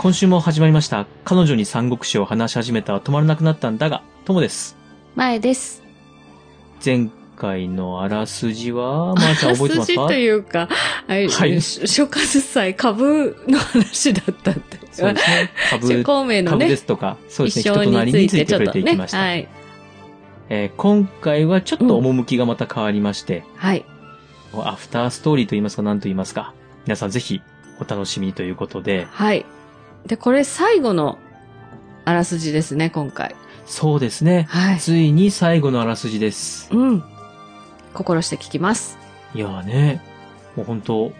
[0.00, 1.06] 今週も始まりました。
[1.26, 4.74] 彼女に三国志を話し始めたら止まらなくなったんだが、ともです。
[5.14, 5.82] 前です。
[6.82, 10.08] 前回のあらすじは、まー、ちゃん覚えてますか？
[10.08, 10.70] 数字というか、
[11.06, 14.78] あれ、はいし諸葛祭株の話だったって。
[14.90, 15.50] そうですね。
[15.68, 17.60] 株、孔明のね株で、すとか、そうですね。
[17.60, 19.10] 一人となりについて触れていきまし。
[19.10, 19.18] た。
[19.18, 19.48] はい。
[20.48, 23.84] えー今回はちょっと趣がまた変わりまして、はい。
[24.54, 26.54] アフターストーリーと言いますか何と言いますか。
[26.86, 27.42] 皆さんぜひ
[27.78, 29.44] お楽しみにということで、はい。
[30.06, 31.18] で、これ最後の
[32.04, 33.34] あらすじですね、今回。
[33.66, 34.46] そうですね。
[34.48, 34.78] はい。
[34.78, 36.68] ついに最後のあらすじです。
[36.72, 37.04] うん。
[37.94, 38.98] 心して聞きます。
[39.34, 40.02] いやーね、
[40.56, 41.12] もう本当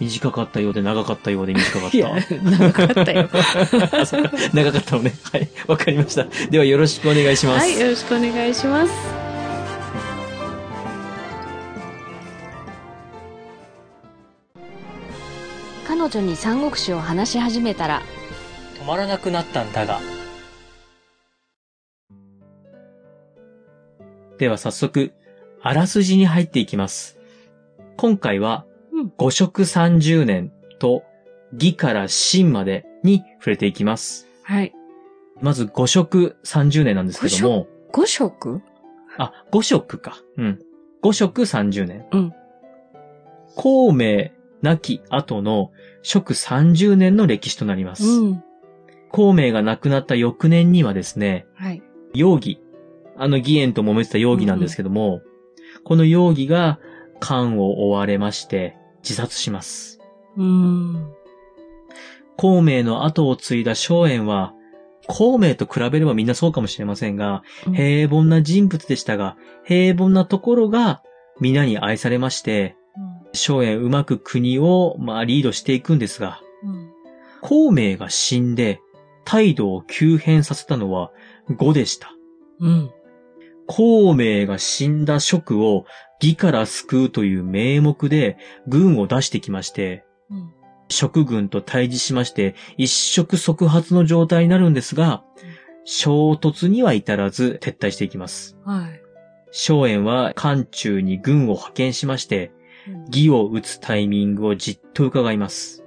[0.00, 1.96] 短かったようで長かったようで短かった。
[1.96, 3.28] いや、長かったよ。
[4.52, 5.14] 長かったのね。
[5.30, 5.48] はい。
[5.66, 6.26] わかりました。
[6.50, 7.66] ではよろしくお願いします。
[7.66, 8.92] はい、よろしくお願いします。
[15.86, 18.02] 彼女に三国志を話し始めたら、
[18.82, 20.00] 止まらなくなったんだが。
[24.38, 25.12] では早速、
[25.62, 27.16] あらすじに入っていきます。
[27.96, 31.04] 今回はうん、五色30年と
[31.52, 34.26] 義から真までに触れていきます。
[34.42, 34.72] はい。
[35.40, 38.62] まず五色30年なんですけども、五色？
[39.16, 40.18] あ、五色か。
[40.38, 40.58] うん。
[41.02, 42.06] 五色30年。
[42.10, 42.32] うん。
[43.54, 44.30] 孔明
[44.60, 45.70] 亡き後の
[46.02, 48.04] 食30年の歴史となります。
[48.04, 48.44] うん。
[49.12, 51.82] 孔明が亡くなった翌年にはですね、はい。
[52.14, 52.60] 容疑。
[53.16, 55.20] あの義援と揉めてた容疑なんですけども、
[55.84, 56.80] この容疑が
[57.20, 60.00] 官を追われまして自殺します。
[60.36, 61.12] うん。
[62.36, 64.54] 孔明の後を継いだ荘園は、
[65.08, 67.42] 孔明と比べればみんなそうかもしれませんが、
[67.74, 71.02] 平凡な人物でしたが、平凡なところが
[71.40, 72.76] 皆に愛されまして、
[73.34, 76.90] 荘園うまく国を、まあ、リードしていくんですが、うん。
[77.40, 78.80] 孔明が死んで
[79.24, 81.10] 態度を急変させたのは
[81.56, 82.12] 呉でした。
[82.60, 82.90] うん。
[83.66, 85.84] 孔明が死んだ職を
[86.20, 90.52] 義から救うという名目で軍を出してきまして、うん。
[90.88, 95.24] 職軍と対峙しまして一触即発の状態になるんですが、
[95.84, 98.56] 衝突には至らず撤退していきます。
[98.64, 99.00] はい。
[99.50, 102.52] 荘園は漢中に軍を派遣しまして、
[103.06, 105.81] 義を撃つタイミングをじっと伺います。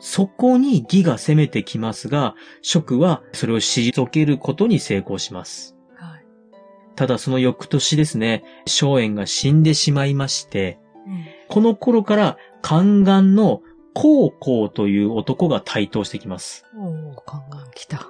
[0.00, 5.76] そこに義が攻めてきますが、職はそれを退けることに成功します。
[5.94, 6.24] はい。
[6.96, 10.78] ただその翌年ですね、荘園が死んでしまいまして、
[11.48, 13.62] この頃から宦官の
[13.92, 16.64] 孔公という男が台頭してきます。
[16.76, 18.08] おー、ガンガン来た。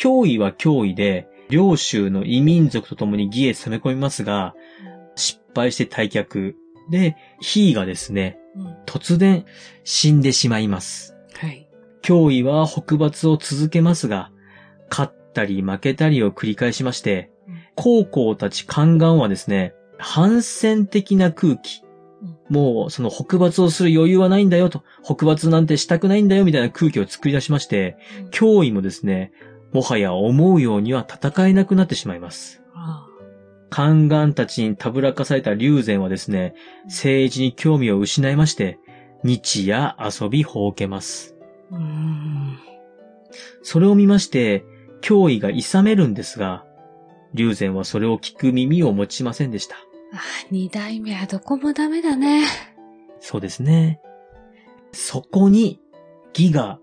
[0.00, 4.54] 脅威は脅威で、領州の異民族と共に義へ攻め込みますが、
[5.16, 6.54] 失敗して退却。
[6.90, 8.76] で、ヒーがですね、うん。
[8.86, 9.44] 突然
[9.84, 11.17] 死んでしまいます。
[12.12, 12.18] はい。
[12.20, 14.30] 脅威は北伐を続けますが、
[14.90, 21.82] 勝ったり負けたりを繰り返しましてうん、高校たち宦官はですね、反戦的な空気
[22.22, 22.54] うん。
[22.54, 27.96] もうその北伐をする余裕はないんだよと、北伐なんてしたくないんだよみたいな空気を作り出しまして、
[28.30, 29.32] 脅威もですね、
[29.72, 32.62] もはや思うようには戦えなくなってしまいます。
[32.74, 33.06] あ
[33.70, 36.54] 宦官たちにたぶらかされた龍禅はですね、
[36.84, 38.78] 政治に興味を失いまして、
[39.24, 41.37] 日夜遊びほうけます。
[41.72, 42.58] ーうん。
[43.62, 44.64] それを見まして、
[45.00, 46.64] 脅威が諌めるんですが、
[47.34, 49.76] 龍禅はそれを聞く耳を持ちませんでした。
[49.76, 50.20] あ、
[50.50, 52.42] 二代目はどこもダメだね。
[53.20, 54.00] そうですね。
[54.92, 55.80] そこに、
[56.34, 56.78] 義が、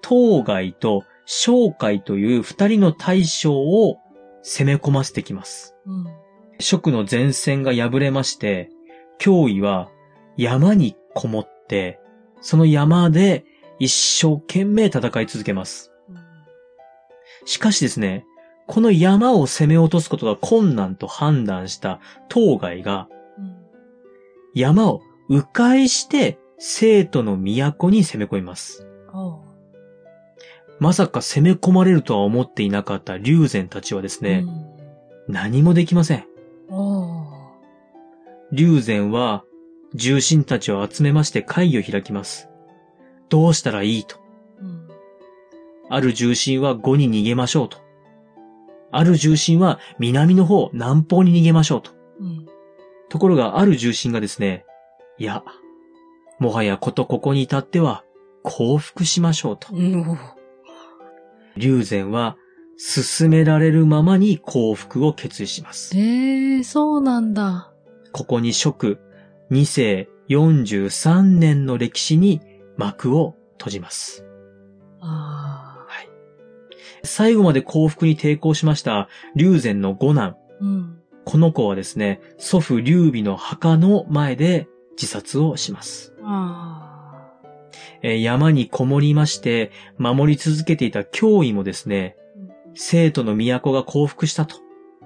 [0.00, 3.98] 当該と商海という二人の大将を
[4.42, 5.74] 攻め込ませてきます。
[5.86, 6.06] うん。
[6.60, 8.70] 蜀の前線が敗れまして、
[9.20, 9.88] 脅威は
[10.36, 12.00] 山にこもって、
[12.40, 13.44] その山で
[13.82, 15.90] 一生懸命戦い続けます。
[17.44, 18.24] しかしですね、
[18.68, 21.98] この山を攻め落とすことが困難と判断した
[22.28, 23.56] 当該がうん。
[24.54, 28.86] 山を迂回して生徒の都に攻め込みます。
[30.78, 34.46] まさか攻め込まれるとは思っていなかった龍禅たちはですね、
[35.26, 36.24] 何もできません。
[38.52, 39.42] 龍禅は
[39.92, 42.51] 重臣たちを集めまして会議を開きます。
[43.32, 44.16] どうしたらいいと。
[44.60, 44.88] うん。
[45.88, 47.78] ある重臣は呉に逃げましょうと。
[48.90, 51.92] ある重臣は南の方、南方に逃げましょうと。
[52.20, 52.46] うん。
[53.08, 54.66] ところがある重臣がですね、
[55.16, 55.42] いや、
[56.40, 58.04] もはやことここに至っては
[58.42, 59.68] 降伏しましょうと。
[59.74, 60.18] うん。
[61.56, 62.36] 龍禅は
[62.76, 65.96] 進められるままに降伏を決意します。
[65.96, 67.72] ええー、そうなんだ。
[68.12, 68.98] ここに蜀
[69.50, 72.42] 2世43年の歴史に
[72.76, 74.24] 幕を閉じます。
[75.00, 75.72] あ
[77.04, 80.36] 最後まで幸福に抵抗しました龍禅の五男。
[80.60, 80.98] うん。
[81.24, 86.14] この子はですね、祖父劉備の墓の前で自殺をします。
[88.02, 94.56] 山にこもりまして、守り続けていた脅威もですね、ー生徒の都が降伏したと。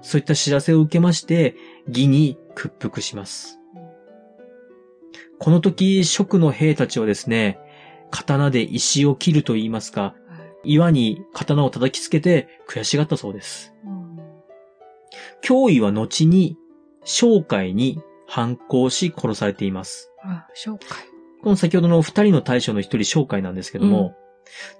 [0.01, 1.55] そういった知らせを受けまして、
[1.87, 3.56] 義に屈服します。
[5.39, 7.59] この時、蜀の兵たちはですね、
[8.11, 10.27] 刀で石を切ると言いますか、はい
[10.63, 13.73] 岩に刀を叩きつけて悔しがったそうです。
[13.85, 14.07] うん
[15.41, 16.57] 脅威は後に、
[17.03, 20.11] 商海に反抗し殺されています。
[20.23, 20.79] あ、紹介。
[21.41, 24.13] この先ほどの二人の大将の一人、商海なんですけども、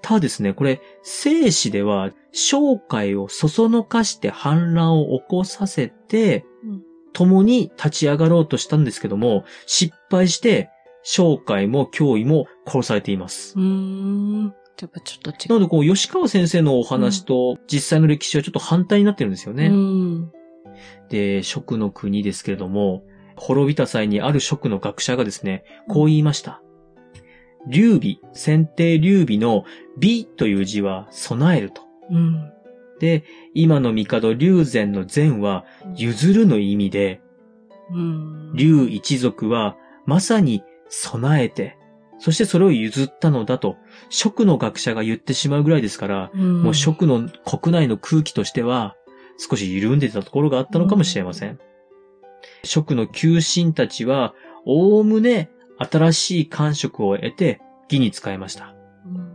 [0.02, 6.82] ただですね、これ、聖史では、商海をそそのかして反乱を起こさせて、うん
[7.12, 10.70] 共に立ち上がろうとしたんですけども、失敗して、
[11.02, 13.54] 商海も脅威も殺されています。
[13.56, 14.54] うーん。
[14.80, 15.48] やっぱちょっと違う。
[15.48, 19.66] なので、こう、吉川先生のお話と実際の歴史はちょっと反対になってるんですよね。
[19.66, 20.32] うん。
[21.08, 23.02] で、蜀の国ですけれども、
[23.36, 26.62] 滅びた際にある蜀の学者がですね、こう言いました。
[27.66, 29.64] 劉備、先帝劉備の
[29.98, 31.82] 美という字は備えると。
[32.10, 32.52] うん。
[32.98, 33.24] で、
[33.54, 35.64] 今の帝劉禅の禅は
[35.94, 37.20] 譲るの意味で、
[37.90, 38.52] うん。
[38.54, 41.76] 劉一族はまさに備えて、
[42.18, 43.76] そしてそれを譲ったのだと、
[44.10, 48.96] 蜀の学者が言ってしまうぐらいですから、うん、もう蜀の国内の空気としては
[49.38, 51.58] 少し緩んでたところがあったのかもしれません。
[52.64, 54.34] 蜀の旧臣たちは、
[54.66, 57.60] おおむね新しい官職を得て
[57.90, 58.74] 義に仕えました。
[59.06, 59.32] うん。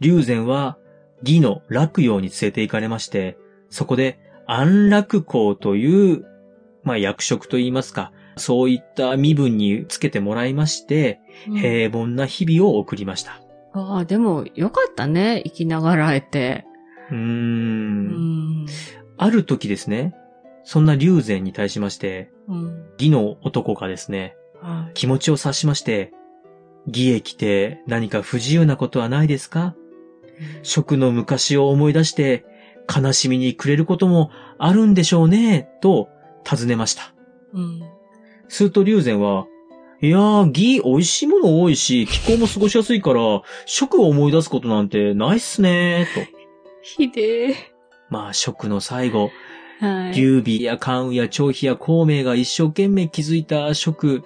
[0.00, 0.78] 龍禅は
[1.26, 3.36] 義の洛陽に連れて行かれまして、
[3.70, 6.24] そこで安楽公という、
[6.82, 13.40] まあ役職といいますか、そういった身分につけてもらいまして、うん平凡な日々を送りました。
[13.72, 15.42] ああ、でも、よかったね。
[15.44, 16.64] 生きながらえて。
[17.10, 17.16] うー。
[17.16, 18.66] うんん。
[19.16, 20.14] ある時ですね、
[20.62, 22.84] そんな龍禅に対しまして、うん。
[22.98, 24.94] 義の男がですね、はい。
[24.94, 26.12] 気持ちを察しまして、
[26.86, 29.74] 義へ来て何か不自由なことはないですか？
[30.62, 32.44] 食の昔を思い出して
[32.94, 36.08] 悲しみに暮れることもあるんでしょうね、と
[36.44, 37.14] 尋ねました。
[37.52, 37.82] うん。
[38.48, 39.46] すると龍禅は、
[40.00, 46.20] いやー、義美味しいもの多いし、気候も過ごしやすいから、食を思い出すことなんてないっすね、と。
[46.82, 47.54] ひでえ。
[48.10, 49.30] まあ、食の最後、
[49.80, 50.12] はい。
[50.12, 54.24] 劉備や関羽や張飛や孔明が一生懸命築いた職、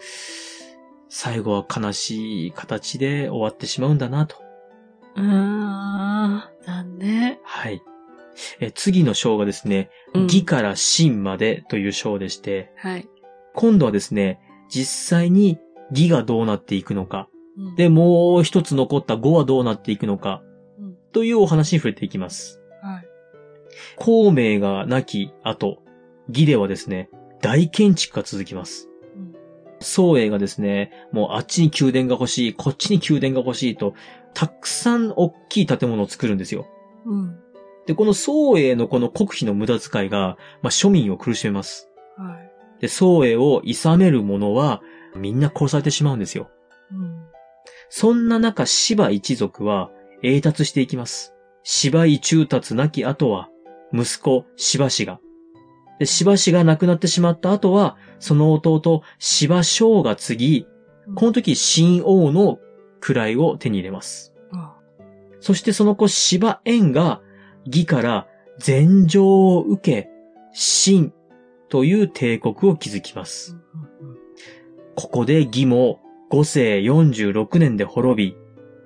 [1.08, 4.47] 最後は悲しい形で終わってしまうんだなと。
[5.18, 7.38] ああ、残念。
[7.42, 7.82] はい。
[8.60, 13.08] え次の章がですね、うん義から真までという章でして、はい。
[13.54, 15.58] 今度はですね、実際に
[15.90, 20.42] 義がどうなっていくのか、うん、で、もう一つ残った語はどうなっていくのか
[20.78, 22.60] うん、というお話に触れていきます。
[22.82, 23.04] はい。
[23.96, 25.82] 孔明が亡き後、
[26.28, 27.10] 義ではですね、
[27.40, 28.88] 大建築が続きます。
[29.16, 29.34] うん
[29.80, 33.94] 宋英がですね、もうあっちに宮殿が欲しい、こっちに宮殿が欲しいと、
[34.38, 36.68] たくさん大きい建物を作るんですよ。
[37.06, 37.36] うん。
[37.88, 41.90] で、この宋英のこの国費の無駄遣いが、まあ、庶民を苦しめます。
[42.16, 42.80] はい。
[42.80, 44.80] で、宋英を諌める者は、
[45.16, 46.48] みんな殺されてしまうんですよ。
[46.92, 47.24] うん。
[47.88, 49.90] そんな中、芝一族は
[50.22, 51.34] 栄達していきます。
[51.64, 53.48] 芝居中達なき後は、
[53.92, 55.18] 息子芝氏が。
[55.98, 60.66] で、芝氏が亡くなってしまった後は、その弟芝昌が継ぎ、
[61.16, 62.60] この時新王の
[63.00, 64.34] 位を手に入れます。
[64.52, 64.74] あ
[65.40, 67.20] そしてその子芝縁が
[67.64, 68.26] 義から
[68.58, 69.24] 禅譲
[69.54, 70.10] を受け、
[70.52, 71.12] 秦
[71.68, 73.56] という帝国を築きます。
[74.96, 76.00] ここで義も
[76.30, 78.36] 5世46年で滅び、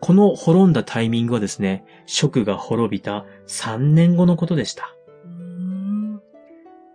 [0.01, 4.95] この滅んだタイミングはですね、蜀が滅びた3年後のことでした。
[5.25, 6.21] うん。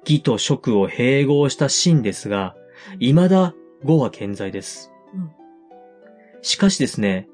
[0.02, 2.56] 義と蜀を併合した秦ですが、
[3.00, 4.92] 未だ呉は健在です。
[5.14, 5.47] うん
[6.42, 7.28] しかしですね、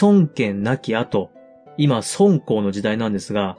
[0.00, 1.30] 孫権亡き後、
[1.76, 3.58] 今孫公の時代なんですが、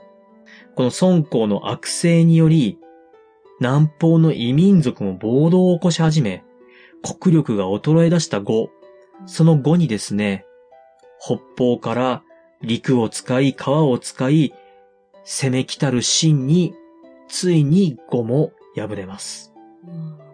[0.74, 2.78] この孫公の悪政により、
[3.60, 6.44] 南方の異民族も暴動を起こし始め、
[7.02, 8.70] 国力が衰え出した呉、
[9.26, 10.44] その後にですね、
[11.20, 12.22] 北方から
[12.62, 14.54] 陸を使い、川を使い、
[15.24, 16.74] 攻め来たる秦に、
[17.28, 19.52] ついに呉も敗れます。
[19.86, 20.26] うん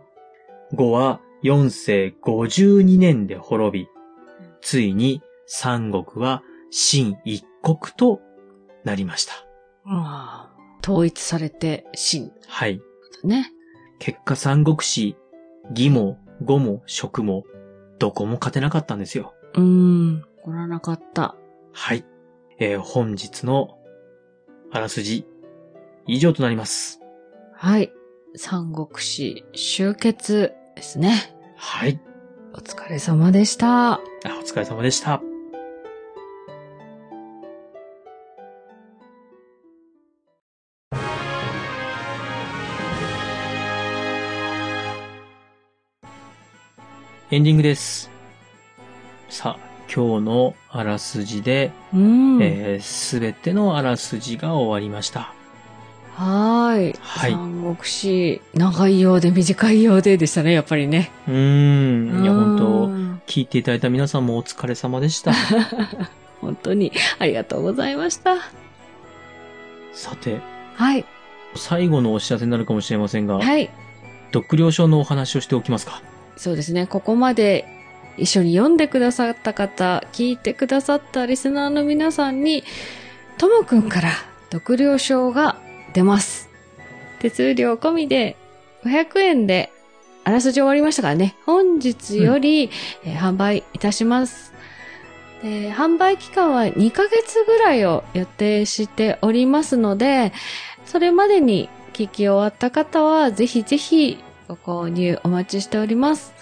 [0.75, 3.89] 呉は4世52年で滅び、
[4.63, 8.21] ついに三国は秦一国と
[8.85, 9.35] なりました。
[9.85, 10.53] ああ
[10.83, 12.81] 統一されて、真はい。
[13.25, 13.53] ね。
[13.99, 15.17] 結果三国志、
[15.71, 17.45] 義も呉も蜀も、
[17.99, 19.35] どこも勝てなかったんですよ。
[19.55, 20.23] うん。
[20.43, 21.37] 来らなかった。
[21.73, 22.05] はい。
[22.59, 23.79] えー本日の
[24.73, 25.27] あらすじ、
[26.07, 27.01] 以上となります。
[27.55, 27.93] はい。
[28.35, 31.37] 三国志終結ですね。
[31.57, 32.01] はい。
[32.55, 34.01] お疲れ様でした。
[34.25, 35.21] あお疲れ様でした。
[47.33, 48.11] エンディングです。
[49.31, 52.43] さあ、今日のあらすじで、うん。
[52.43, 55.33] えすべてのあらすじが終わりました。
[56.15, 56.95] はーい。
[57.01, 61.11] はい三国志、長いようで短いようででしたね、やっぱりね。
[61.27, 62.23] うーん。
[62.23, 62.82] いや、本当当
[63.27, 65.33] 聞いていただいた皆さんもお疲れ様でした。
[66.41, 68.37] 本当にありがとうございました。
[69.93, 70.41] さて、
[70.75, 71.05] はい。
[71.55, 73.71] 最後のお知らせになるかもしれませんが、はい。
[74.33, 76.03] 読了症のお話をしておきますか。
[76.37, 76.87] そうですね。
[76.87, 77.67] ここまで
[78.17, 82.65] 一緒に読んでくださった方、聞いてくださったリスナーの皆さんに、
[83.39, 84.11] ともくんから
[84.51, 85.57] 読了証が
[85.93, 86.51] 出ます。
[87.21, 88.37] 手数料込みで
[88.85, 89.72] 500円で
[90.25, 91.35] あらすじ終わりましたからね。
[91.47, 92.71] 本日より、
[93.05, 94.53] えー販売いたします。
[95.43, 100.33] で販売期間は2ヶ月ぐらいを予定しておりますので、
[100.87, 106.33] それまでに聞き終わった方は、ぜひぜひご購入お待ちしております。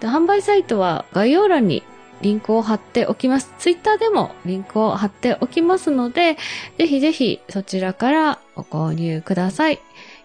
[0.00, 1.84] で販売サイトは概要欄に
[2.22, 3.52] リンクを貼っておきます。
[3.58, 6.36] ツイッターでもリンクを貼っておきますので、
[6.78, 9.74] ぜひぜひそちらからご購入ください。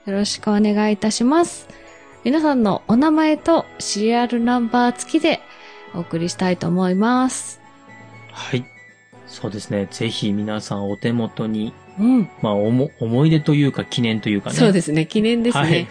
[0.05, 1.67] よろしくお願いいたします。
[2.27, 5.39] 皆さんのお名前とシリアルナンバー付きで
[5.95, 7.61] お送りしたいと思います。
[8.33, 8.65] はい。
[9.27, 9.87] そうですね。
[9.89, 12.29] ぜひ皆さんお手元に、うん。
[12.41, 14.57] まあ、おも、思い出というか記念というかね。
[14.57, 15.05] そうですね。
[15.05, 15.63] 記念ですね。
[15.63, 15.87] はい。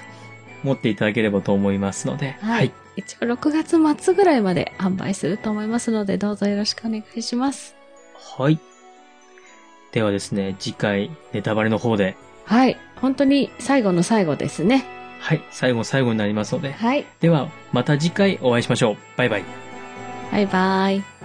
[0.62, 2.37] 持っていただければと思いますので。
[2.43, 2.71] はい。
[2.97, 7.75] 一応6月末ぐらいまで販売すると思いますので、どうぞよろしくお願いします。
[8.37, 8.59] はい。
[9.90, 12.14] ではですね、次回、ネタバレの方で、
[12.45, 12.76] はい。
[12.97, 14.85] 本当に最後の最後ですね。
[15.18, 16.73] はい、最後最後になりますので。
[16.73, 17.04] はい。
[17.20, 18.96] では、また次回お会いしましょう。
[19.16, 19.44] バイバイ。
[20.32, 21.15] バイバイ。